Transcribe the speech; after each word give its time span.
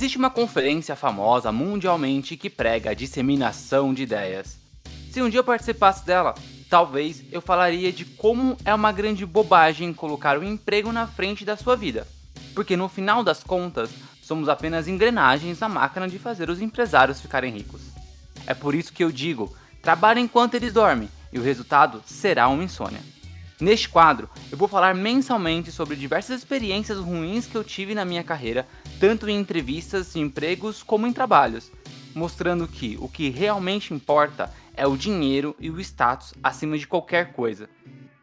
Existe 0.00 0.16
uma 0.16 0.30
conferência 0.30 0.96
famosa 0.96 1.52
mundialmente 1.52 2.34
que 2.34 2.48
prega 2.48 2.92
a 2.92 2.94
disseminação 2.94 3.92
de 3.92 4.04
ideias. 4.04 4.56
Se 5.12 5.20
um 5.20 5.28
dia 5.28 5.40
eu 5.40 5.44
participasse 5.44 6.06
dela, 6.06 6.34
talvez 6.70 7.22
eu 7.30 7.42
falaria 7.42 7.92
de 7.92 8.06
como 8.06 8.56
é 8.64 8.72
uma 8.74 8.92
grande 8.92 9.26
bobagem 9.26 9.92
colocar 9.92 10.38
o 10.38 10.42
emprego 10.42 10.90
na 10.90 11.06
frente 11.06 11.44
da 11.44 11.54
sua 11.54 11.76
vida. 11.76 12.08
Porque 12.54 12.78
no 12.78 12.88
final 12.88 13.22
das 13.22 13.44
contas, 13.44 13.90
somos 14.22 14.48
apenas 14.48 14.88
engrenagens 14.88 15.60
na 15.60 15.68
máquina 15.68 16.08
de 16.08 16.18
fazer 16.18 16.48
os 16.48 16.62
empresários 16.62 17.20
ficarem 17.20 17.52
ricos. 17.52 17.82
É 18.46 18.54
por 18.54 18.74
isso 18.74 18.94
que 18.94 19.04
eu 19.04 19.12
digo: 19.12 19.54
trabalhe 19.82 20.18
enquanto 20.18 20.54
eles 20.54 20.72
dormem 20.72 21.10
e 21.30 21.38
o 21.38 21.42
resultado 21.42 22.02
será 22.06 22.48
uma 22.48 22.64
insônia. 22.64 23.02
Neste 23.60 23.90
quadro, 23.90 24.30
eu 24.50 24.56
vou 24.56 24.66
falar 24.66 24.94
mensalmente 24.94 25.70
sobre 25.70 25.94
diversas 25.94 26.38
experiências 26.38 26.96
ruins 26.96 27.46
que 27.46 27.54
eu 27.54 27.62
tive 27.62 27.94
na 27.94 28.06
minha 28.06 28.24
carreira, 28.24 28.66
tanto 29.00 29.30
em 29.30 29.38
entrevistas, 29.38 30.14
em 30.14 30.20
empregos, 30.20 30.82
como 30.82 31.06
em 31.06 31.12
trabalhos, 31.12 31.72
mostrando 32.14 32.68
que 32.68 32.98
o 33.00 33.08
que 33.08 33.30
realmente 33.30 33.94
importa 33.94 34.52
é 34.74 34.86
o 34.86 34.96
dinheiro 34.96 35.56
e 35.58 35.70
o 35.70 35.80
status 35.80 36.34
acima 36.42 36.76
de 36.76 36.86
qualquer 36.86 37.32
coisa. 37.32 37.68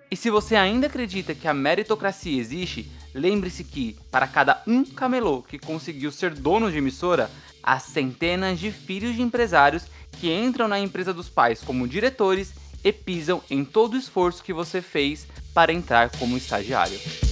E 0.09 0.15
se 0.15 0.29
você 0.29 0.55
ainda 0.55 0.85
acredita 0.85 1.33
que 1.33 1.47
a 1.47 1.53
meritocracia 1.53 2.39
existe, 2.39 2.89
lembre-se 3.13 3.63
que, 3.63 3.97
para 4.11 4.27
cada 4.27 4.61
um 4.67 4.85
camelô 4.85 5.41
que 5.41 5.57
conseguiu 5.57 6.11
ser 6.11 6.33
dono 6.33 6.71
de 6.71 6.77
emissora, 6.77 7.29
há 7.63 7.79
centenas 7.79 8.59
de 8.59 8.71
filhos 8.71 9.15
de 9.15 9.21
empresários 9.21 9.83
que 10.11 10.31
entram 10.31 10.67
na 10.67 10.79
empresa 10.79 11.13
dos 11.13 11.27
pais 11.27 11.61
como 11.61 11.87
diretores 11.87 12.53
e 12.83 12.93
pisam 12.93 13.41
em 13.49 13.65
todo 13.65 13.95
o 13.95 13.97
esforço 13.97 14.43
que 14.43 14.53
você 14.53 14.81
fez 14.81 15.27
para 15.53 15.73
entrar 15.73 16.11
como 16.17 16.37
estagiário. 16.37 17.26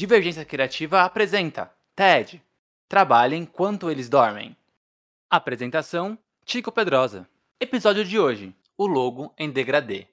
Divergência 0.00 0.46
Criativa 0.46 1.02
apresenta 1.02 1.70
TED. 1.94 2.42
Trabalhe 2.88 3.36
enquanto 3.36 3.90
eles 3.90 4.08
dormem. 4.08 4.56
Apresentação: 5.28 6.18
Tico 6.42 6.72
Pedrosa. 6.72 7.28
Episódio 7.60 8.02
de 8.02 8.18
hoje: 8.18 8.56
O 8.78 8.86
logo 8.86 9.30
em 9.36 9.50
degradê. 9.50 10.06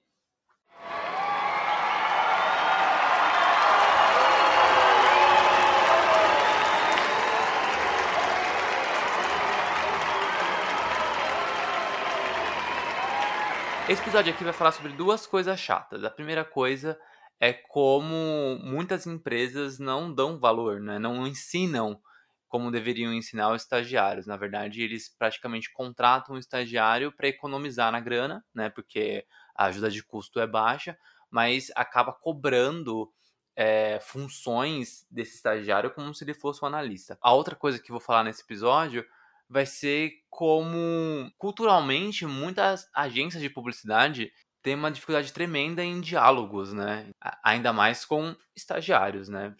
Esse 13.87 14.01
episódio 14.01 14.33
aqui 14.33 14.43
vai 14.43 14.51
falar 14.51 14.73
sobre 14.73 14.91
duas 14.91 15.25
coisas 15.25 15.57
chatas. 15.57 16.03
A 16.03 16.09
primeira 16.09 16.43
coisa 16.43 16.99
é 17.39 17.53
como 17.53 18.57
muitas 18.63 19.05
empresas 19.05 19.79
não 19.79 20.13
dão 20.13 20.39
valor, 20.39 20.79
né? 20.79 20.97
não 20.97 21.27
ensinam 21.27 21.99
como 22.47 22.71
deveriam 22.71 23.13
ensinar 23.13 23.51
os 23.53 23.61
estagiários. 23.61 24.25
Na 24.25 24.37
verdade, 24.37 24.81
eles 24.81 25.09
praticamente 25.09 25.71
contratam 25.71 26.35
o 26.35 26.39
estagiário 26.39 27.11
para 27.11 27.27
economizar 27.27 27.91
na 27.91 27.99
grana, 27.99 28.43
né? 28.53 28.69
porque 28.69 29.25
a 29.55 29.65
ajuda 29.65 29.91
de 29.91 30.03
custo 30.03 30.39
é 30.39 30.47
baixa, 30.47 30.97
mas 31.29 31.71
acaba 31.75 32.13
cobrando 32.13 33.11
é, 33.55 33.99
funções 33.99 35.05
desse 35.09 35.35
estagiário 35.35 35.91
como 35.91 36.13
se 36.13 36.23
ele 36.23 36.33
fosse 36.33 36.63
um 36.63 36.67
analista. 36.67 37.17
A 37.21 37.33
outra 37.33 37.55
coisa 37.55 37.79
que 37.79 37.91
vou 37.91 37.99
falar 37.99 38.23
nesse 38.23 38.43
episódio 38.43 39.05
vai 39.49 39.65
ser 39.65 40.11
como 40.29 41.31
culturalmente 41.37 42.25
muitas 42.25 42.89
agências 42.93 43.41
de 43.41 43.49
publicidade 43.49 44.31
tem 44.67 44.75
uma 44.75 44.91
dificuldade 44.91 45.31
tremenda 45.31 45.81
em 45.81 46.01
diálogos, 46.01 46.73
né? 46.73 47.09
Ainda 47.41 47.71
mais 47.71 48.03
com 48.03 48.35
estagiários, 48.53 49.29
né? 49.29 49.55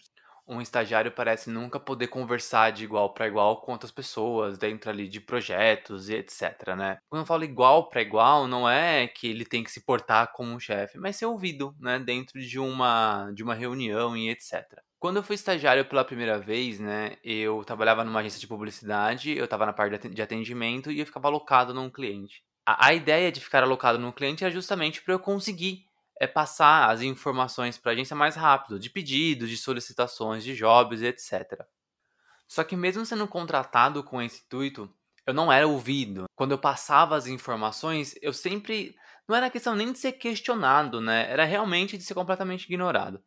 Um 0.46 0.60
estagiário 0.60 1.10
parece 1.10 1.48
nunca 1.48 1.80
poder 1.80 2.08
conversar 2.08 2.72
de 2.72 2.84
igual 2.84 3.14
para 3.14 3.26
igual 3.26 3.62
com 3.62 3.72
outras 3.72 3.90
pessoas 3.90 4.58
dentro 4.58 4.90
ali 4.90 5.08
de 5.08 5.18
projetos 5.18 6.10
e 6.10 6.14
etc, 6.14 6.74
né? 6.76 6.98
Quando 7.08 7.22
eu 7.22 7.26
falo 7.26 7.42
igual 7.42 7.88
para 7.88 8.02
igual, 8.02 8.46
não 8.46 8.68
é 8.68 9.08
que 9.08 9.28
ele 9.28 9.46
tem 9.46 9.64
que 9.64 9.70
se 9.70 9.82
portar 9.82 10.30
como 10.34 10.52
um 10.52 10.60
chefe, 10.60 10.98
mas 10.98 11.16
ser 11.16 11.24
ouvido, 11.24 11.74
né, 11.80 11.98
dentro 11.98 12.38
de 12.38 12.58
uma 12.58 13.30
de 13.34 13.42
uma 13.42 13.54
reunião 13.54 14.14
e 14.14 14.28
etc. 14.28 14.62
Quando 14.98 15.16
eu 15.16 15.22
fui 15.22 15.36
estagiário 15.36 15.86
pela 15.86 16.04
primeira 16.04 16.38
vez, 16.38 16.78
né, 16.80 17.16
eu 17.24 17.64
trabalhava 17.64 18.04
numa 18.04 18.20
agência 18.20 18.40
de 18.40 18.46
publicidade, 18.46 19.34
eu 19.34 19.44
estava 19.46 19.64
na 19.64 19.72
parte 19.72 20.08
de 20.10 20.20
atendimento 20.22 20.90
e 20.90 21.00
eu 21.00 21.06
ficava 21.06 21.28
alocado 21.28 21.72
num 21.72 21.88
cliente 21.88 22.42
a, 22.68 22.88
a 22.88 22.94
ideia 22.94 23.32
de 23.32 23.40
ficar 23.40 23.62
alocado 23.62 23.98
no 23.98 24.12
cliente 24.12 24.44
é 24.44 24.50
justamente 24.50 25.00
para 25.00 25.14
eu 25.14 25.18
conseguir 25.18 25.86
é, 26.20 26.26
passar 26.26 26.90
as 26.90 27.00
informações 27.00 27.78
para 27.78 27.92
a 27.92 27.94
agência 27.94 28.14
mais 28.14 28.36
rápido, 28.36 28.78
de 28.78 28.90
pedidos, 28.90 29.48
de 29.48 29.56
solicitações, 29.56 30.44
de 30.44 30.54
jobs, 30.54 31.00
etc. 31.00 31.64
Só 32.46 32.62
que 32.62 32.76
mesmo 32.76 33.06
sendo 33.06 33.26
contratado 33.26 34.04
com 34.04 34.20
esse 34.20 34.42
intuito, 34.44 34.92
eu 35.26 35.32
não 35.32 35.50
era 35.50 35.66
ouvido. 35.66 36.26
Quando 36.34 36.52
eu 36.52 36.58
passava 36.58 37.16
as 37.16 37.26
informações, 37.26 38.14
eu 38.20 38.34
sempre. 38.34 38.94
Não 39.26 39.34
era 39.34 39.50
questão 39.50 39.74
nem 39.74 39.90
de 39.90 39.98
ser 39.98 40.12
questionado, 40.12 41.00
né? 41.00 41.26
Era 41.30 41.44
realmente 41.44 41.96
de 41.96 42.04
ser 42.04 42.14
completamente 42.14 42.64
ignorado. 42.64 43.22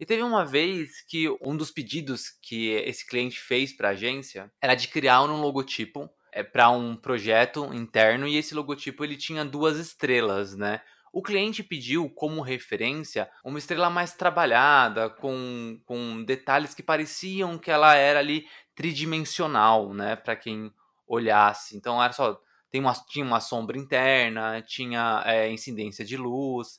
E 0.00 0.06
teve 0.06 0.22
uma 0.22 0.44
vez 0.44 1.02
que 1.02 1.28
um 1.42 1.56
dos 1.56 1.70
pedidos 1.70 2.30
que 2.42 2.68
esse 2.70 3.06
cliente 3.06 3.40
fez 3.40 3.74
para 3.74 3.88
a 3.88 3.92
agência 3.92 4.50
era 4.60 4.74
de 4.74 4.88
criar 4.88 5.22
um 5.22 5.40
logotipo 5.40 6.10
é 6.36 6.42
para 6.42 6.68
um 6.68 6.94
projeto 6.94 7.72
interno 7.72 8.28
e 8.28 8.36
esse 8.36 8.54
logotipo 8.54 9.02
ele 9.02 9.16
tinha 9.16 9.42
duas 9.42 9.78
estrelas, 9.78 10.54
né? 10.54 10.82
O 11.10 11.22
cliente 11.22 11.62
pediu 11.62 12.10
como 12.10 12.42
referência 12.42 13.26
uma 13.42 13.58
estrela 13.58 13.88
mais 13.88 14.12
trabalhada, 14.12 15.08
com, 15.08 15.80
com 15.86 16.22
detalhes 16.24 16.74
que 16.74 16.82
pareciam 16.82 17.56
que 17.56 17.70
ela 17.70 17.94
era 17.94 18.18
ali 18.18 18.46
tridimensional, 18.74 19.94
né? 19.94 20.14
Para 20.14 20.36
quem 20.36 20.70
olhasse. 21.08 21.74
Então 21.74 22.02
era 22.02 22.12
só 22.12 22.38
tem 22.70 22.82
uma, 22.82 22.92
tinha 22.92 23.24
uma 23.24 23.40
sombra 23.40 23.78
interna, 23.78 24.60
tinha 24.60 25.22
é, 25.24 25.50
incidência 25.50 26.04
de 26.04 26.18
luz. 26.18 26.78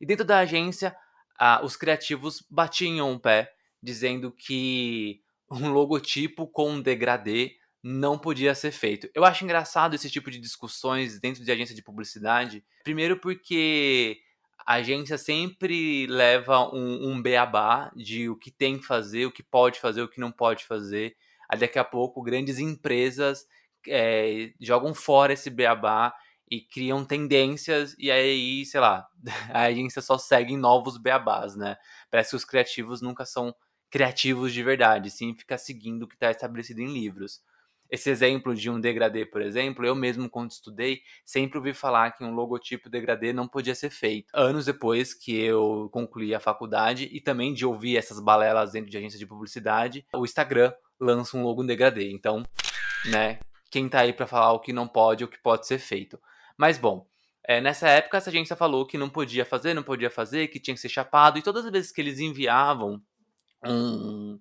E 0.00 0.06
dentro 0.06 0.24
da 0.24 0.38
agência, 0.38 0.94
os 1.64 1.74
criativos 1.74 2.46
batiam 2.48 3.12
o 3.12 3.18
pé, 3.18 3.52
dizendo 3.82 4.30
que 4.30 5.20
um 5.50 5.72
logotipo 5.72 6.46
com 6.46 6.70
um 6.70 6.80
degradê 6.80 7.56
não 7.82 8.18
podia 8.18 8.54
ser 8.54 8.70
feito. 8.70 9.10
Eu 9.14 9.24
acho 9.24 9.44
engraçado 9.44 9.94
esse 9.94 10.08
tipo 10.08 10.30
de 10.30 10.38
discussões 10.38 11.18
dentro 11.18 11.44
de 11.44 11.50
agência 11.50 11.74
de 11.74 11.82
publicidade. 11.82 12.64
Primeiro 12.84 13.18
porque 13.18 14.20
a 14.64 14.74
agência 14.74 15.18
sempre 15.18 16.06
leva 16.06 16.72
um, 16.72 17.10
um 17.10 17.22
beabá 17.22 17.90
de 17.96 18.28
o 18.28 18.36
que 18.36 18.50
tem 18.50 18.78
que 18.78 18.86
fazer, 18.86 19.26
o 19.26 19.32
que 19.32 19.42
pode 19.42 19.80
fazer, 19.80 20.02
o 20.02 20.08
que 20.08 20.20
não 20.20 20.30
pode 20.30 20.64
fazer. 20.64 21.16
Aí 21.48 21.58
daqui 21.58 21.78
a 21.78 21.84
pouco 21.84 22.22
grandes 22.22 22.58
empresas 22.58 23.46
é, 23.88 24.52
jogam 24.60 24.94
fora 24.94 25.32
esse 25.32 25.50
beabá 25.50 26.14
e 26.48 26.60
criam 26.60 27.04
tendências 27.04 27.96
e 27.98 28.10
aí, 28.10 28.64
sei 28.64 28.80
lá, 28.80 29.08
a 29.52 29.62
agência 29.62 30.00
só 30.00 30.18
segue 30.18 30.56
novos 30.56 30.98
beabás, 30.98 31.56
né? 31.56 31.76
Parece 32.10 32.30
que 32.30 32.36
os 32.36 32.44
criativos 32.44 33.02
nunca 33.02 33.24
são 33.24 33.54
criativos 33.90 34.52
de 34.52 34.62
verdade, 34.62 35.10
sim, 35.10 35.34
fica 35.34 35.58
seguindo 35.58 36.04
o 36.04 36.08
que 36.08 36.14
está 36.14 36.30
estabelecido 36.30 36.80
em 36.80 36.92
livros. 36.92 37.42
Esse 37.92 38.08
exemplo 38.08 38.54
de 38.54 38.70
um 38.70 38.80
degradê, 38.80 39.26
por 39.26 39.42
exemplo, 39.42 39.84
eu 39.84 39.94
mesmo, 39.94 40.30
quando 40.30 40.50
estudei, 40.50 41.02
sempre 41.26 41.58
ouvi 41.58 41.74
falar 41.74 42.12
que 42.12 42.24
um 42.24 42.34
logotipo 42.34 42.88
degradê 42.88 43.34
não 43.34 43.46
podia 43.46 43.74
ser 43.74 43.90
feito. 43.90 44.32
Anos 44.32 44.64
depois 44.64 45.12
que 45.12 45.38
eu 45.38 45.90
concluí 45.92 46.34
a 46.34 46.40
faculdade 46.40 47.10
e 47.12 47.20
também 47.20 47.52
de 47.52 47.66
ouvir 47.66 47.98
essas 47.98 48.18
balelas 48.18 48.72
dentro 48.72 48.90
de 48.90 48.96
agência 48.96 49.18
de 49.18 49.26
publicidade, 49.26 50.06
o 50.14 50.24
Instagram 50.24 50.72
lança 50.98 51.36
um 51.36 51.42
logo 51.42 51.62
em 51.62 51.66
degradê. 51.66 52.10
Então, 52.10 52.42
né, 53.10 53.38
quem 53.70 53.86
tá 53.90 54.00
aí 54.00 54.14
para 54.14 54.26
falar 54.26 54.52
o 54.52 54.60
que 54.60 54.72
não 54.72 54.88
pode, 54.88 55.24
o 55.24 55.28
que 55.28 55.42
pode 55.42 55.66
ser 55.66 55.78
feito. 55.78 56.18
Mas 56.56 56.78
bom, 56.78 57.06
é, 57.46 57.60
nessa 57.60 57.90
época 57.90 58.16
essa 58.16 58.30
agência 58.30 58.56
falou 58.56 58.86
que 58.86 58.96
não 58.96 59.10
podia 59.10 59.44
fazer, 59.44 59.74
não 59.74 59.82
podia 59.82 60.08
fazer, 60.08 60.48
que 60.48 60.58
tinha 60.58 60.74
que 60.74 60.80
ser 60.80 60.88
chapado, 60.88 61.38
e 61.38 61.42
todas 61.42 61.66
as 61.66 61.70
vezes 61.70 61.92
que 61.92 62.00
eles 62.00 62.20
enviavam 62.20 63.02
um, 63.62 64.40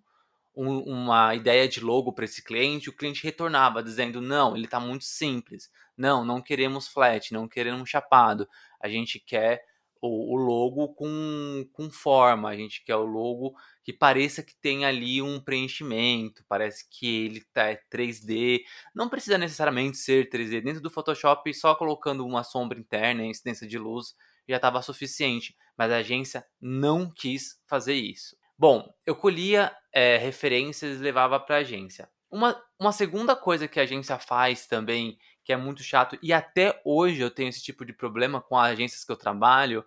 um, 0.55 0.79
uma 0.79 1.33
ideia 1.35 1.67
de 1.67 1.79
logo 1.79 2.13
para 2.13 2.25
esse 2.25 2.43
cliente, 2.43 2.89
o 2.89 2.95
cliente 2.95 3.23
retornava 3.23 3.83
dizendo: 3.83 4.21
não, 4.21 4.55
ele 4.55 4.65
está 4.65 4.79
muito 4.79 5.05
simples. 5.05 5.71
Não, 5.97 6.25
não 6.25 6.41
queremos 6.41 6.87
flat, 6.87 7.33
não 7.33 7.47
queremos 7.47 7.89
chapado. 7.89 8.47
A 8.79 8.89
gente 8.89 9.19
quer 9.19 9.63
o, 10.01 10.33
o, 10.33 10.35
logo 10.35 10.89
com, 10.95 11.67
com 11.71 11.89
forma, 11.91 12.49
a 12.49 12.55
gente 12.55 12.83
quer 12.83 12.95
o 12.95 13.05
logo 13.05 13.55
que 13.83 13.93
pareça 13.93 14.43
que 14.43 14.55
tem 14.55 14.83
ali 14.83 15.21
um 15.21 15.39
preenchimento, 15.39 16.43
parece 16.47 16.87
que 16.89 17.25
ele 17.25 17.41
tá 17.53 17.77
3D. 17.91 18.61
Não 18.95 19.09
precisa 19.09 19.37
necessariamente 19.37 19.97
ser 19.97 20.29
3D. 20.29 20.61
Dentro 20.61 20.81
do 20.81 20.89
Photoshop, 20.89 21.53
só 21.53 21.75
colocando 21.75 22.25
uma 22.25 22.43
sombra 22.43 22.79
interna, 22.79 23.23
incidência 23.23 23.67
de 23.67 23.77
luz, 23.77 24.15
já 24.47 24.55
estava 24.57 24.81
suficiente. 24.81 25.55
Mas 25.77 25.91
a 25.91 25.97
agência 25.97 26.45
não 26.59 27.09
quis 27.09 27.59
fazer 27.67 27.93
isso. 27.93 28.35
Bom, 28.61 28.93
eu 29.07 29.15
colhia 29.15 29.75
é, 29.91 30.17
referências 30.17 30.99
e 30.99 31.01
levava 31.01 31.39
para 31.39 31.55
a 31.55 31.59
agência. 31.61 32.07
Uma, 32.29 32.55
uma 32.79 32.91
segunda 32.91 33.35
coisa 33.35 33.67
que 33.67 33.79
a 33.79 33.83
agência 33.83 34.19
faz 34.19 34.67
também, 34.67 35.17
que 35.43 35.51
é 35.51 35.57
muito 35.57 35.81
chato, 35.81 36.15
e 36.21 36.31
até 36.31 36.79
hoje 36.85 37.21
eu 37.21 37.31
tenho 37.31 37.49
esse 37.49 37.63
tipo 37.63 37.83
de 37.83 37.91
problema 37.91 38.39
com 38.39 38.55
as 38.55 38.73
agências 38.73 39.03
que 39.03 39.11
eu 39.11 39.15
trabalho, 39.15 39.83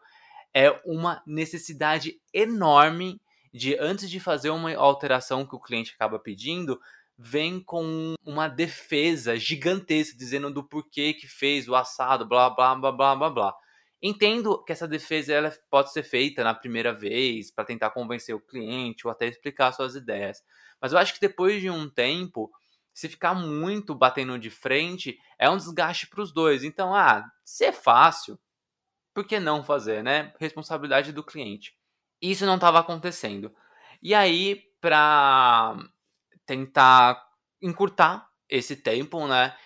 é 0.53 0.73
uma 0.85 1.23
necessidade 1.25 2.21
enorme 2.33 3.21
de, 3.53 3.79
antes 3.79 4.11
de 4.11 4.19
fazer 4.19 4.51
uma 4.51 4.75
alteração 4.75 5.47
que 5.47 5.55
o 5.55 5.61
cliente 5.61 5.93
acaba 5.95 6.19
pedindo, 6.19 6.81
vem 7.17 7.61
com 7.61 8.15
uma 8.27 8.49
defesa 8.49 9.37
gigantesca 9.37 10.19
dizendo 10.19 10.53
do 10.53 10.65
porquê 10.65 11.15
que 11.15 11.29
fez 11.29 11.69
o 11.69 11.77
assado, 11.77 12.27
blá 12.27 12.51
blá 12.51 12.75
blá 12.75 12.91
blá 12.91 13.15
blá 13.15 13.31
blá. 13.31 13.55
Entendo 14.07 14.63
que 14.63 14.71
essa 14.71 14.87
defesa 14.87 15.33
ela 15.33 15.51
pode 15.71 15.91
ser 15.91 16.03
feita 16.03 16.45
na 16.45 16.53
primeira 16.53 16.93
vez 16.93 17.51
para 17.51 17.65
tentar 17.65 17.89
convencer 17.89 18.35
o 18.35 18.41
cliente 18.41 19.07
ou 19.07 19.11
até 19.11 19.27
explicar 19.27 19.73
suas 19.73 19.95
ideias. 19.95 20.45
Mas 20.79 20.93
eu 20.93 20.99
acho 20.99 21.15
que 21.15 21.21
depois 21.21 21.63
de 21.63 21.71
um 21.71 21.89
tempo, 21.89 22.53
se 22.93 23.09
ficar 23.09 23.33
muito 23.33 23.95
batendo 23.95 24.39
de 24.39 24.51
frente, 24.51 25.19
é 25.39 25.49
um 25.49 25.57
desgaste 25.57 26.07
para 26.07 26.21
os 26.21 26.31
dois. 26.35 26.65
Então, 26.65 26.95
ah, 26.95 27.25
se 27.43 27.65
é 27.65 27.73
fácil, 27.73 28.39
por 29.15 29.25
que 29.27 29.41
não 29.41 29.65
fazer, 29.65 30.03
né? 30.05 30.35
Responsabilidade 30.39 31.11
do 31.11 31.25
cliente. 31.25 31.75
Isso 32.21 32.45
não 32.45 32.57
estava 32.57 32.81
acontecendo. 32.81 33.55
E 34.03 34.15
aí, 34.15 34.63
para 34.83 35.79
tentar 36.45 37.27
encurtar 37.63 38.29
esse 38.51 38.77
tempo, 38.77 39.27
né? 39.27 39.57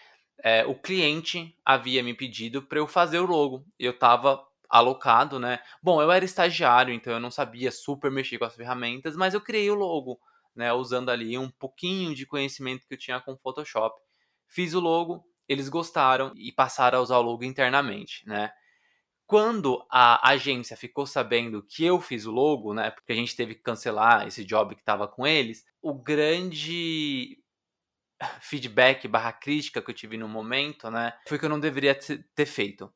É, 0.43 0.64
o 0.64 0.75
cliente 0.75 1.56
havia 1.64 2.02
me 2.02 2.14
pedido 2.14 2.62
para 2.62 2.79
eu 2.79 2.87
fazer 2.87 3.19
o 3.19 3.26
logo. 3.26 3.64
Eu 3.79 3.93
estava 3.93 4.44
alocado, 4.69 5.38
né? 5.38 5.61
Bom, 5.82 6.00
eu 6.02 6.11
era 6.12 6.25
estagiário, 6.25 6.93
então 6.93 7.12
eu 7.12 7.20
não 7.20 7.31
sabia 7.31 7.70
super 7.73 8.11
mexer 8.11 8.38
com 8.38 8.44
as 8.44 8.55
ferramentas, 8.55 9.17
mas 9.17 9.35
eu 9.35 9.40
criei 9.40 9.70
o 9.70 9.75
logo, 9.75 10.20
né? 10.55 10.73
Usando 10.73 11.11
ali 11.11 11.38
um 11.38 11.50
pouquinho 11.50 12.14
de 12.14 12.26
conhecimento 12.26 12.87
que 12.87 12.94
eu 12.94 12.99
tinha 12.99 13.20
com 13.20 13.37
Photoshop. 13.37 13.99
Fiz 14.46 14.75
o 14.75 14.81
logo, 14.81 15.25
eles 15.49 15.69
gostaram 15.69 16.32
e 16.37 16.52
passaram 16.52 16.99
a 16.99 17.02
usar 17.02 17.19
o 17.19 17.23
logo 17.23 17.44
internamente, 17.44 18.26
né? 18.26 18.52
Quando 19.26 19.85
a 19.90 20.31
agência 20.31 20.76
ficou 20.76 21.06
sabendo 21.06 21.62
que 21.62 21.85
eu 21.85 22.00
fiz 22.00 22.25
o 22.25 22.31
logo, 22.31 22.73
né? 22.73 22.90
Porque 22.90 23.12
a 23.12 23.14
gente 23.14 23.37
teve 23.37 23.55
que 23.55 23.62
cancelar 23.62 24.26
esse 24.26 24.44
job 24.44 24.75
que 24.75 24.81
estava 24.81 25.06
com 25.06 25.26
eles, 25.26 25.67
o 25.82 25.93
grande 25.93 27.38
feedback 28.41 29.06
barra 29.06 29.32
crítica 29.32 29.81
que 29.81 29.91
eu 29.91 29.94
tive 29.94 30.17
no 30.17 30.29
momento, 30.29 30.91
né? 30.91 31.12
Foi 31.26 31.38
que 31.38 31.44
eu 31.44 31.49
não 31.49 31.61
deveria 31.61 31.94
ter 32.35 32.47
feito. 32.47 32.93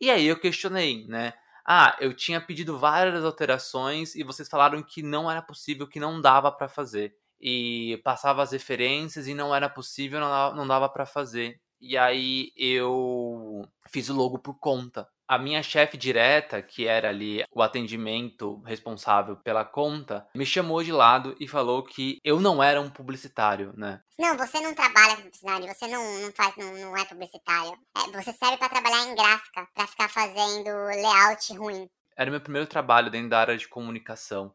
E 0.00 0.10
aí 0.10 0.26
eu 0.26 0.38
questionei, 0.38 1.06
né? 1.06 1.32
Ah, 1.66 1.96
eu 2.00 2.14
tinha 2.14 2.40
pedido 2.40 2.78
várias 2.78 3.24
alterações 3.24 4.14
e 4.14 4.22
vocês 4.22 4.48
falaram 4.48 4.82
que 4.82 5.02
não 5.02 5.30
era 5.30 5.42
possível, 5.42 5.86
que 5.86 6.00
não 6.00 6.20
dava 6.20 6.50
para 6.50 6.68
fazer. 6.68 7.14
E 7.40 8.00
passava 8.02 8.42
as 8.42 8.52
referências 8.52 9.26
e 9.26 9.34
não 9.34 9.54
era 9.54 9.68
possível, 9.68 10.20
não 10.20 10.66
dava 10.66 10.88
para 10.88 11.06
fazer. 11.06 11.60
E 11.80 11.96
aí 11.96 12.52
eu 12.56 13.66
fiz 13.88 14.08
o 14.08 14.14
logo 14.14 14.38
por 14.38 14.58
conta 14.58 15.08
a 15.30 15.38
minha 15.38 15.62
chefe 15.62 15.96
direta, 15.96 16.60
que 16.60 16.88
era 16.88 17.08
ali 17.08 17.44
o 17.52 17.62
atendimento 17.62 18.60
responsável 18.62 19.36
pela 19.36 19.64
conta, 19.64 20.26
me 20.34 20.44
chamou 20.44 20.82
de 20.82 20.90
lado 20.90 21.36
e 21.38 21.46
falou 21.46 21.84
que 21.84 22.18
eu 22.24 22.40
não 22.40 22.60
era 22.60 22.80
um 22.80 22.90
publicitário, 22.90 23.72
né? 23.76 24.02
Não, 24.18 24.36
você 24.36 24.60
não 24.60 24.74
trabalha 24.74 25.14
com 25.14 25.22
publicidade, 25.22 25.68
você 25.68 25.86
não, 25.86 26.02
não 26.22 26.32
faz, 26.32 26.56
não, 26.56 26.74
não 26.78 26.96
é 26.96 27.04
publicitário. 27.04 27.78
É, 27.96 28.10
você 28.10 28.32
serve 28.32 28.56
para 28.56 28.70
trabalhar 28.70 29.06
em 29.06 29.14
gráfica, 29.14 29.68
para 29.72 29.86
ficar 29.86 30.08
fazendo 30.08 30.68
layout 30.86 31.56
ruim. 31.56 31.88
Era 32.16 32.28
o 32.28 32.32
meu 32.32 32.40
primeiro 32.40 32.66
trabalho 32.66 33.08
dentro 33.08 33.30
da 33.30 33.38
área 33.38 33.56
de 33.56 33.68
comunicação. 33.68 34.52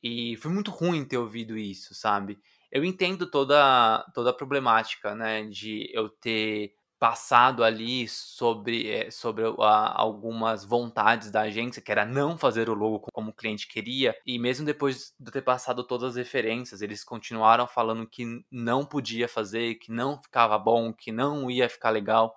E 0.00 0.36
foi 0.36 0.52
muito 0.52 0.70
ruim 0.70 1.04
ter 1.04 1.18
ouvido 1.18 1.58
isso, 1.58 1.92
sabe? 1.92 2.38
Eu 2.70 2.84
entendo 2.84 3.28
toda, 3.28 4.06
toda 4.14 4.30
a 4.30 4.34
problemática, 4.34 5.12
né, 5.12 5.42
de 5.42 5.90
eu 5.92 6.08
ter 6.08 6.72
passado 7.04 7.62
ali 7.62 8.08
sobre, 8.08 8.90
é, 8.90 9.10
sobre 9.10 9.44
a, 9.58 10.00
algumas 10.00 10.64
vontades 10.64 11.30
da 11.30 11.42
agência, 11.42 11.82
que 11.82 11.92
era 11.92 12.06
não 12.06 12.38
fazer 12.38 12.70
o 12.70 12.72
logo 12.72 13.00
como 13.12 13.28
o 13.28 13.34
cliente 13.34 13.68
queria, 13.68 14.16
e 14.24 14.38
mesmo 14.38 14.64
depois 14.64 15.12
de 15.20 15.30
ter 15.30 15.42
passado 15.42 15.84
todas 15.84 16.12
as 16.12 16.16
referências, 16.16 16.80
eles 16.80 17.04
continuaram 17.04 17.66
falando 17.66 18.06
que 18.06 18.24
não 18.50 18.86
podia 18.86 19.28
fazer, 19.28 19.74
que 19.74 19.92
não 19.92 20.18
ficava 20.22 20.58
bom, 20.58 20.94
que 20.94 21.12
não 21.12 21.50
ia 21.50 21.68
ficar 21.68 21.90
legal. 21.90 22.34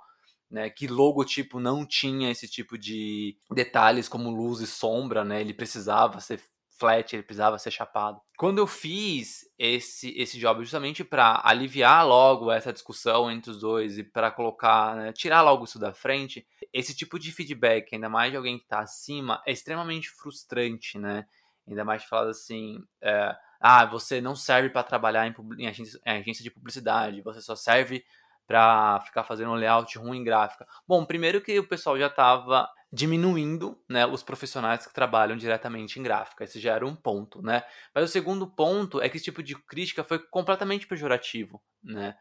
Né, 0.49 0.69
que 0.69 0.87
logotipo 0.87 1.59
não 1.59 1.85
tinha 1.85 2.31
esse 2.31 2.47
tipo 2.47 2.77
de 2.77 3.37
detalhes 3.51 4.07
como 4.07 4.29
luz 4.29 4.61
e 4.61 4.67
sombra, 4.67 5.25
né? 5.25 5.41
Ele 5.41 5.53
precisava 5.53 6.21
ser 6.21 6.41
flat, 6.77 7.15
ele 7.15 7.23
precisava 7.23 7.57
ser 7.57 7.71
chapado. 7.71 8.21
Quando 8.37 8.59
eu 8.59 8.67
fiz 8.67 9.45
esse, 9.57 10.13
esse 10.17 10.39
job 10.39 10.63
justamente 10.63 11.03
para 11.03 11.41
aliviar 11.43 12.05
logo 12.05 12.51
essa 12.51 12.71
discussão 12.71 13.31
entre 13.31 13.51
os 13.51 13.59
dois 13.59 13.97
e 13.97 14.03
para 14.03 14.31
colocar, 14.31 14.95
né, 14.95 15.11
tirar 15.11 15.41
logo 15.41 15.65
isso 15.65 15.79
da 15.79 15.93
frente, 15.93 16.47
esse 16.71 16.95
tipo 16.95 17.17
de 17.17 17.31
feedback, 17.31 17.93
ainda 17.93 18.09
mais 18.09 18.31
de 18.31 18.37
alguém 18.37 18.57
que 18.57 18.63
está 18.63 18.79
acima, 18.79 19.41
é 19.45 19.51
extremamente 19.51 20.09
frustrante, 20.09 20.97
né? 20.97 21.25
Ainda 21.67 21.83
mais 21.83 22.03
falar 22.03 22.29
assim, 22.29 22.79
é, 23.01 23.35
ah, 23.59 23.85
você 23.85 24.21
não 24.21 24.35
serve 24.35 24.69
para 24.69 24.83
trabalhar 24.83 25.27
em, 25.27 25.35
em, 25.57 25.67
agência, 25.67 25.99
em 26.05 26.19
agência 26.19 26.43
de 26.43 26.51
publicidade, 26.51 27.21
você 27.21 27.41
só 27.41 27.55
serve 27.55 28.05
para 28.45 29.01
ficar 29.01 29.23
fazendo 29.23 29.51
um 29.51 29.55
layout 29.55 29.97
ruim 29.97 30.19
em 30.19 30.23
gráfica. 30.23 30.65
Bom, 30.87 31.03
primeiro 31.03 31.41
que 31.41 31.59
o 31.59 31.67
pessoal 31.67 31.97
já 31.99 32.07
estava 32.07 32.69
diminuindo 32.91 33.77
né, 33.89 34.05
os 34.05 34.23
profissionais 34.23 34.85
que 34.85 34.93
trabalham 34.93 35.35
diretamente 35.35 35.99
em 35.99 36.03
gráfica. 36.03 36.43
Esse 36.43 36.59
já 36.59 36.73
era 36.73 36.85
um 36.85 36.95
ponto, 36.95 37.41
né? 37.41 37.63
Mas 37.93 38.05
o 38.05 38.07
segundo 38.07 38.47
ponto 38.47 39.01
é 39.01 39.09
que 39.09 39.17
esse 39.17 39.25
tipo 39.25 39.43
de 39.43 39.55
crítica 39.55 40.03
foi 40.03 40.19
completamente 40.19 40.87
pejorativo, 40.87 41.61
né? 41.83 42.15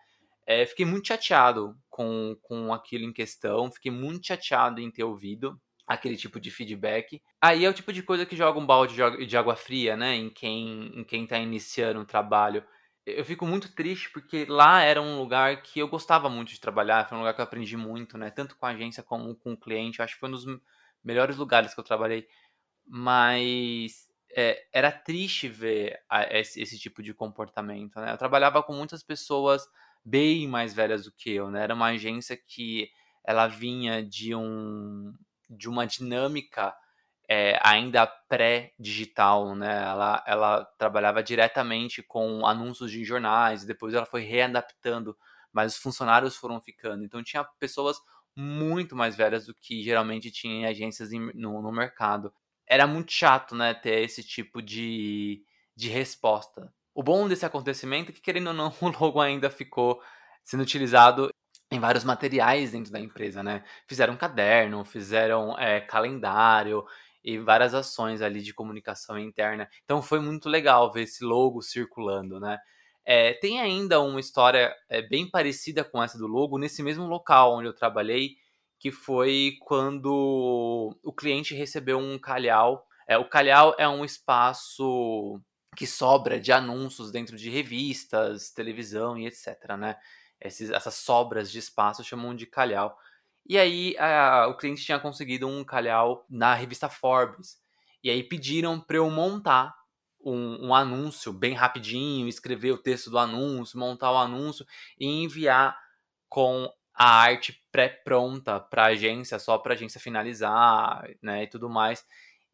É, 0.47 0.65
fiquei 0.65 0.87
muito 0.87 1.09
chateado 1.09 1.77
com, 1.91 2.37
com 2.43 2.73
aquilo 2.73 3.05
em 3.05 3.13
questão, 3.13 3.71
fiquei 3.71 3.91
muito 3.91 4.27
chateado 4.27 4.81
em 4.81 4.91
ter 4.91 5.03
ouvido 5.03 5.61
aquele 5.87 6.17
tipo 6.17 6.39
de 6.41 6.51
feedback. 6.51 7.21
Aí 7.41 7.65
é 7.65 7.69
o 7.69 7.75
tipo 7.75 7.93
de 7.93 8.03
coisa 8.03 8.27
que 8.27 8.37
joga 8.37 8.59
um 8.59 8.67
balde 8.67 8.97
de 9.27 9.37
água 9.37 9.57
fria, 9.57 9.97
né, 9.97 10.15
em 10.15 10.31
quem 10.31 10.93
em 11.01 11.05
quem 11.05 11.25
está 11.25 11.39
iniciando 11.39 12.01
o 12.01 12.07
trabalho 12.07 12.65
eu 13.07 13.25
fico 13.25 13.47
muito 13.47 13.73
triste 13.73 14.11
porque 14.11 14.45
lá 14.47 14.83
era 14.83 15.01
um 15.01 15.17
lugar 15.19 15.63
que 15.63 15.79
eu 15.79 15.87
gostava 15.87 16.29
muito 16.29 16.51
de 16.51 16.61
trabalhar, 16.61 17.09
foi 17.09 17.17
um 17.17 17.21
lugar 17.21 17.35
que 17.35 17.41
eu 17.41 17.45
aprendi 17.45 17.77
muito, 17.77 18.19
né? 18.19 18.31
Tanto 18.31 18.57
com 18.57 18.67
a 18.67 18.71
agência 18.71 19.03
como 19.03 19.35
com 19.37 19.53
o 19.53 19.57
cliente. 19.57 20.01
Eu 20.01 20.05
acho 20.05 20.15
que 20.15 20.21
foi 20.21 20.29
um 20.29 20.33
dos 20.33 20.45
melhores 21.05 21.37
lugares 21.37 21.73
que 21.73 21.79
eu 21.79 21.85
trabalhei. 21.85 22.27
Mas 22.85 24.09
é, 24.35 24.67
era 24.73 24.91
triste 24.91 25.49
ver 25.49 26.01
a, 26.09 26.25
esse, 26.37 26.61
esse, 26.61 26.79
tipo 26.79 27.03
de 27.03 27.15
comportamento, 27.15 28.01
né? 28.01 28.13
Eu 28.13 28.19
trabalhava 28.19 28.63
com 28.63 28.75
muitas 28.75 29.03
pessoas 29.05 29.69
bem 30.05 30.49
mais 30.49 30.75
velhas 30.75 31.05
do 31.05 31.13
que 31.13 31.31
eu, 31.31 31.51
né? 31.51 31.63
Era 31.63 31.75
uma 31.75 31.87
agência 31.87 32.37
que 32.37 32.91
ela 33.25 33.47
vinha 33.47 34.05
de 34.05 34.35
um 34.35 35.15
de 35.49 35.69
uma 35.69 35.87
dinâmica 35.87 36.75
é, 37.29 37.59
ainda 37.63 38.07
pré-digital, 38.07 39.55
né? 39.55 39.83
Ela, 39.85 40.25
ela 40.27 40.65
trabalhava 40.79 41.23
diretamente 41.23 42.03
com 42.03 42.47
anúncios 42.47 42.91
de 42.91 43.05
jornais, 43.05 43.65
depois 43.65 43.95
ela 43.95 44.07
foi 44.07 44.23
readaptando, 44.23 45.17
mas 45.53 45.75
os 45.75 45.79
funcionários 45.79 46.37
foram 46.37 46.61
ficando. 46.61 47.05
Então 47.05 47.23
tinha 47.23 47.45
pessoas 47.59 47.99
muito 48.37 48.95
mais 48.95 49.17
velhas 49.17 49.47
do 49.47 49.55
que 49.55 49.83
geralmente 49.83 50.31
tinha 50.31 50.55
em 50.55 50.67
agências 50.67 51.11
no, 51.11 51.63
no 51.63 51.73
mercado. 51.73 52.33
Era 52.67 52.87
muito 52.87 53.13
chato, 53.13 53.55
né, 53.55 53.75
ter 53.75 54.03
esse 54.03 54.23
tipo 54.23 54.61
de, 54.61 55.43
de 55.75 55.89
resposta. 55.89 56.73
O 56.95 57.03
bom 57.03 57.29
desse 57.29 57.47
acontecimento 57.47 58.11
é 58.11 58.15
que, 58.15 58.21
querendo 58.21 58.49
ou 58.49 58.55
não, 58.55 58.73
o 58.81 58.89
logo 58.89 59.21
ainda 59.21 59.51
ficou 59.51 60.01
sendo 60.45 60.63
utilizado 60.63 61.31
em 61.71 61.81
vários 61.81 62.05
materiais 62.05 62.73
dentro 62.73 62.93
da 62.93 63.01
empresa, 63.01 63.43
né? 63.43 63.65
Fizeram 63.89 64.17
caderno, 64.17 64.85
fizeram 64.85 65.59
é, 65.59 65.81
calendário, 65.81 66.85
e 67.27 67.39
várias 67.39 67.75
ações 67.75 68.23
ali 68.23 68.41
de 68.41 68.55
comunicação 68.55 69.19
interna. 69.19 69.69
Então 69.83 70.01
foi 70.01 70.21
muito 70.21 70.49
legal 70.49 70.93
ver 70.93 71.03
esse 71.03 71.25
logo 71.25 71.61
circulando, 71.61 72.39
né? 72.39 72.57
É, 73.05 73.33
tem 73.35 73.61
ainda 73.61 74.01
uma 74.01 74.21
história 74.21 74.73
é, 74.89 75.03
bem 75.03 75.29
parecida 75.29 75.83
com 75.85 76.03
essa 76.03 76.17
do 76.17 76.27
logo 76.29 76.57
nesse 76.57 76.83
mesmo 76.85 77.05
local 77.07 77.57
onde 77.57 77.69
eu 77.69 77.75
trabalhei, 77.75 78.37
que 78.79 78.93
foi 78.93 79.57
quando 79.61 80.97
o 81.03 81.13
cliente 81.13 81.55
recebeu 81.55 81.99
um 81.99 82.19
calhau. 82.19 82.87
É, 83.09 83.19
o 83.19 83.29
calhau 83.29 83.75
é 83.77 83.89
um 83.89 84.05
espaço 84.05 85.41
que 85.77 85.87
sobra 85.87 86.39
de 86.39 86.53
anúncios 86.53 87.11
dentro 87.11 87.37
de 87.37 87.51
revistas, 87.51 88.51
televisão 88.53 89.19
e 89.19 89.27
etc, 89.27 89.77
né? 89.77 89.97
Esses, 90.41 90.71
essas 90.71 90.95
sobras 90.95 91.51
de 91.51 91.59
espaço 91.59 92.05
chamam 92.05 92.37
de 92.37 92.47
calhau. 92.47 92.97
E 93.49 93.59
aí 93.59 93.97
a, 93.99 94.49
o 94.49 94.57
cliente 94.57 94.85
tinha 94.85 94.99
conseguido 94.99 95.47
um 95.47 95.65
calhau 95.65 96.27
na 96.29 96.55
revista 96.55 96.89
Forbes. 96.89 97.59
E 98.03 98.11
aí 98.11 98.23
pediram 98.23 98.81
para 98.81 98.97
eu 98.97 99.11
montar 99.11 99.75
um, 100.21 100.69
um, 100.69 100.75
anúncio 100.75 101.33
bem 101.33 101.55
rapidinho, 101.55 102.27
escrever 102.27 102.73
o 102.73 102.79
texto 102.79 103.11
do 103.11 103.19
anúncio, 103.19 103.79
montar 103.79 104.11
o 104.13 104.19
anúncio 104.19 104.67
e 104.99 105.07
enviar 105.07 105.79
com 106.29 106.69
a 106.95 107.21
arte 107.21 107.63
pré-pronta 107.71 108.59
para 108.59 108.85
a 108.85 108.89
agência, 108.89 109.39
só 109.39 109.59
para 109.59 109.75
a 109.75 109.77
agência 109.77 110.01
finalizar, 110.01 111.09
né, 111.23 111.45
e 111.45 111.47
tudo 111.47 111.69
mais. 111.69 112.05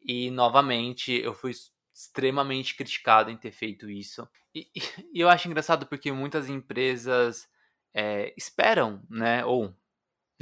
E 0.01 0.29
novamente 0.29 1.13
eu 1.13 1.33
fui 1.33 1.51
extremamente 1.93 2.75
criticado 2.75 3.31
em 3.31 3.37
ter 3.37 3.51
feito 3.51 3.89
isso. 3.89 4.27
E, 4.53 4.69
e 5.13 5.19
eu 5.19 5.29
acho 5.29 5.47
engraçado 5.47 5.87
porque 5.87 6.11
muitas 6.11 6.49
empresas 6.49 7.47
é, 7.93 8.33
esperam, 8.35 9.01
né? 9.09 9.45
Ou, 9.45 9.73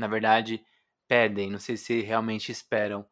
na 0.01 0.07
verdade, 0.07 0.65
pedem, 1.07 1.49
não 1.49 1.59
sei 1.59 1.77
se 1.77 2.01
realmente 2.01 2.51
esperam, 2.51 3.07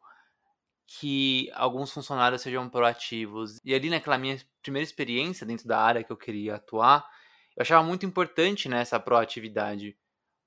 que 0.86 1.50
alguns 1.54 1.92
funcionários 1.92 2.42
sejam 2.42 2.68
proativos. 2.68 3.60
E 3.64 3.74
ali 3.74 3.88
naquela 3.88 4.18
minha 4.18 4.36
primeira 4.60 4.84
experiência 4.84 5.46
dentro 5.46 5.68
da 5.68 5.80
área 5.80 6.02
que 6.02 6.10
eu 6.10 6.16
queria 6.16 6.56
atuar, 6.56 7.08
eu 7.56 7.62
achava 7.62 7.86
muito 7.86 8.04
importante 8.04 8.68
né, 8.68 8.80
essa 8.80 8.98
proatividade. 8.98 9.96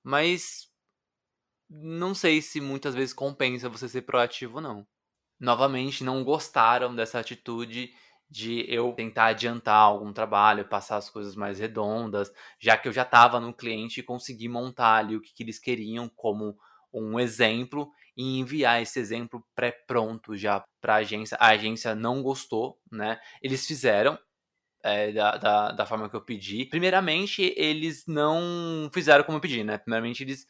Mas 0.04 0.70
não 1.70 2.14
sei 2.14 2.42
se 2.42 2.60
muitas 2.60 2.94
vezes 2.94 3.14
compensa 3.14 3.70
você 3.70 3.88
ser 3.88 4.02
proativo 4.02 4.58
ou 4.58 4.62
não. 4.62 4.88
Novamente, 5.40 6.04
não 6.04 6.24
gostaram 6.24 6.94
dessa 6.96 7.20
atitude 7.20 7.94
de 8.34 8.66
eu 8.68 8.92
tentar 8.94 9.28
adiantar 9.28 9.76
algum 9.76 10.12
trabalho, 10.12 10.68
passar 10.68 10.98
as 10.98 11.08
coisas 11.08 11.36
mais 11.36 11.60
redondas, 11.60 12.34
já 12.60 12.76
que 12.76 12.88
eu 12.88 12.92
já 12.92 13.04
estava 13.04 13.40
no 13.40 13.54
cliente 13.54 14.00
e 14.00 14.04
consegui 14.04 14.50
montar 14.50 14.96
ali 14.96 15.16
o 15.16 15.22
que, 15.22 15.32
que 15.32 15.44
eles 15.44 15.60
queriam 15.60 16.10
como 16.10 16.58
um 16.92 17.20
exemplo 17.20 17.92
e 18.18 18.40
enviar 18.40 18.82
esse 18.82 19.00
exemplo 19.00 19.46
pré-pronto 19.54 20.36
já 20.36 20.66
para 20.82 20.96
a 20.96 20.98
agência. 20.98 21.38
A 21.40 21.50
agência 21.50 21.94
não 21.94 22.24
gostou, 22.24 22.80
né? 22.92 23.20
Eles 23.40 23.68
fizeram 23.68 24.18
é, 24.84 25.12
da, 25.12 25.38
da, 25.38 25.72
da, 25.72 25.86
forma 25.86 26.10
que 26.10 26.16
eu 26.16 26.26
pedi. 26.26 26.66
Primeiramente, 26.66 27.54
eles 27.56 28.04
não 28.08 28.90
fizeram 28.92 29.24
como 29.24 29.38
eu 29.38 29.42
pedi, 29.42 29.64
né? 29.64 29.78
Primeiramente, 29.78 30.24
eles 30.24 30.48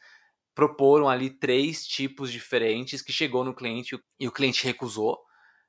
proporam 0.54 1.06
ali 1.06 1.28
três 1.28 1.86
tipos 1.86 2.32
diferentes 2.32 3.02
que 3.02 3.12
chegou 3.12 3.44
no 3.44 3.54
cliente 3.54 3.98
e 4.18 4.26
o 4.26 4.32
cliente 4.32 4.64
recusou, 4.64 5.18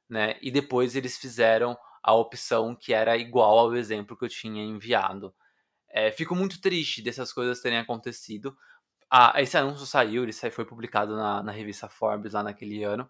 né? 0.10 0.38
E 0.42 0.50
depois 0.50 0.96
eles 0.96 1.18
fizeram 1.18 1.78
a 2.06 2.14
opção 2.14 2.76
que 2.76 2.94
era 2.94 3.18
igual 3.18 3.58
ao 3.58 3.76
exemplo 3.76 4.16
que 4.16 4.24
eu 4.24 4.30
tinha 4.30 4.64
enviado. 4.64 5.34
É, 5.90 6.12
fico 6.12 6.36
muito 6.36 6.62
triste 6.62 7.02
dessas 7.02 7.34
coisas 7.34 7.62
terem 7.62 7.80
acontecido. 7.80 8.56
Ah, 9.10 9.34
esse 9.42 9.58
anúncio 9.58 9.88
saiu, 9.88 10.22
ele 10.22 10.32
foi 10.52 10.66
publicado 10.66 11.16
na, 11.16 11.42
na 11.42 11.52
revista 11.52 11.90
Forbes 11.90 12.34
lá 12.34 12.44
naquele 12.44 12.84
ano. 12.84 13.10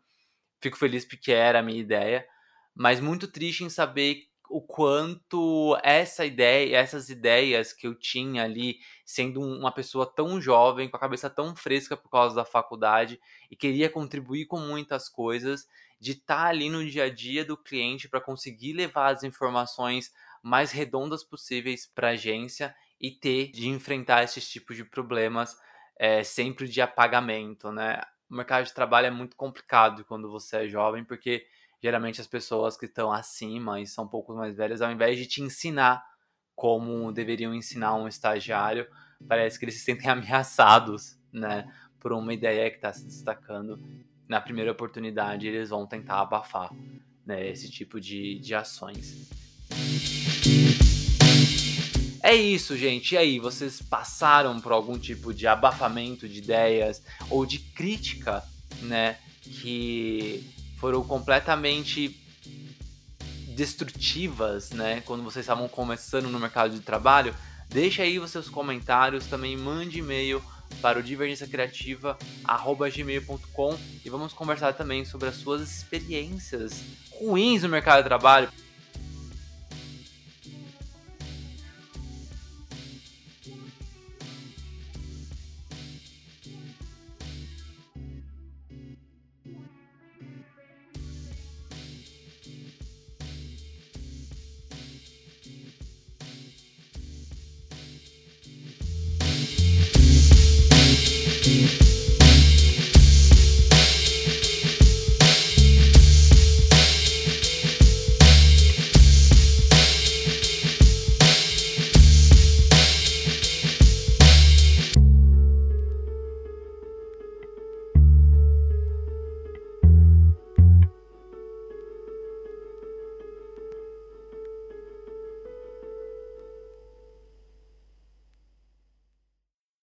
Fico 0.62 0.78
feliz 0.78 1.04
porque 1.04 1.34
era 1.34 1.60
a 1.60 1.62
minha 1.62 1.80
ideia, 1.80 2.26
mas 2.74 3.02
muito 3.02 3.28
triste 3.28 3.66
em 3.66 3.70
saber 3.70 4.30
o 4.50 4.62
quanto 4.62 5.78
essa 5.84 6.26
ideia, 6.26 6.78
essas 6.78 7.10
ideias 7.10 7.74
que 7.74 7.88
eu 7.88 7.96
tinha 7.96 8.44
ali, 8.44 8.78
sendo 9.06 9.42
uma 9.42 9.74
pessoa 9.74 10.06
tão 10.06 10.40
jovem, 10.40 10.88
com 10.88 10.96
a 10.96 11.00
cabeça 11.00 11.30
tão 11.30 11.54
fresca 11.54 11.98
por 11.98 12.10
causa 12.10 12.34
da 12.34 12.46
faculdade 12.46 13.20
e 13.52 13.58
queria 13.58 13.90
contribuir 13.90 14.46
com 14.46 14.60
muitas 14.60 15.10
coisas, 15.10 15.68
de 16.00 16.12
estar 16.12 16.44
tá 16.44 16.46
ali 16.46 16.70
no 16.70 16.86
dia 16.86 17.06
a 17.06 17.10
dia 17.10 17.44
do 17.46 17.58
cliente 17.58 18.08
para 18.08 18.22
conseguir 18.22 18.74
levar 18.74 19.14
as 19.14 19.24
informações 19.24 20.12
mais 20.42 20.72
redondas 20.72 21.24
possíveis 21.24 21.86
para 21.88 22.10
a 22.10 22.12
agência 22.12 22.76
e 23.00 23.12
ter 23.12 23.52
de 23.52 23.68
enfrentar 23.68 24.24
esses 24.24 24.48
tipos 24.48 24.76
de 24.76 24.84
problemas 24.84 25.58
é, 25.98 26.24
sempre 26.24 26.68
de 26.68 26.82
apagamento, 26.82 27.72
né? 27.72 28.02
O 28.30 28.36
mercado 28.36 28.66
de 28.66 28.74
trabalho 28.74 29.08
é 29.08 29.12
muito 29.12 29.36
complicado 29.36 30.04
quando 30.06 30.30
você 30.30 30.58
é 30.58 30.68
jovem, 30.68 31.04
porque 31.04 31.46
geralmente 31.82 32.20
as 32.20 32.28
pessoas 32.28 32.76
que 32.76 32.86
estão 32.86 33.12
acima 33.12 33.80
e 33.80 33.88
são 33.88 34.06
um 34.06 34.08
pouco 34.08 34.34
mais 34.34 34.56
velhas, 34.56 34.82
ao 34.82 34.92
invés 34.92 35.18
de 35.18 35.26
te 35.26 35.42
ensinar 35.42 36.04
como 36.56 37.12
deveriam 37.12 37.54
ensinar 37.54 37.96
um 37.96 38.08
estagiário, 38.08 38.88
parece 39.28 39.60
que 39.60 39.66
eles 39.66 39.76
se 39.76 39.82
sentem 39.82 40.10
ameaçados, 40.10 41.18
né? 41.32 41.72
Por 42.00 42.14
uma 42.14 42.34
ideia 42.34 42.70
que 42.70 42.78
está 42.78 42.94
se 42.94 43.06
destacando 43.06 43.80
na 44.28 44.42
primeira 44.42 44.72
oportunidade 44.72 45.48
eles 45.48 45.70
vão 45.70 45.86
tentar 45.86 46.22
abafar 46.22 46.72
né, 47.26 47.50
esse 47.50 47.70
tipo 47.70 48.00
de, 48.00 48.40
de 48.40 48.54
ações. 48.54 49.30
É 52.22 52.34
isso, 52.34 52.76
gente. 52.76 53.14
E 53.14 53.18
aí, 53.20 53.40
vocês 53.40 53.80
passaram 53.82 54.60
por 54.60 54.72
algum 54.72 54.98
tipo 54.98 55.32
de 55.32 55.46
abafamento 55.46 56.28
de 56.28 56.40
ideias 56.40 57.04
ou 57.30 57.46
de 57.46 57.60
crítica, 57.60 58.44
né? 58.82 59.18
Que 59.44 60.44
foram 60.80 61.04
completamente 61.04 62.20
destrutivas, 63.50 64.72
né? 64.72 65.02
Quando 65.02 65.24
vocês 65.24 65.44
estavam 65.44 65.68
começando 65.68 66.28
no 66.28 66.40
mercado 66.40 66.74
de 66.74 66.80
trabalho? 66.80 67.36
Deixa 67.70 68.02
aí 68.02 68.20
os 68.20 68.32
seus 68.32 68.50
comentários, 68.50 69.28
também 69.28 69.56
mande 69.56 70.00
e-mail 70.00 70.42
para 70.82 71.00
o 71.00 71.04
divergênciacriativa@gmail.com 71.04 73.78
e 74.04 74.10
vamos 74.10 74.34
conversar 74.34 74.74
também 74.74 75.06
sobre 75.06 75.30
as 75.30 75.36
suas 75.36 75.62
experiências 75.62 76.84
ruins 77.12 77.64
no 77.64 77.70
mercado 77.70 78.04
de 78.04 78.10
trabalho. 78.10 78.50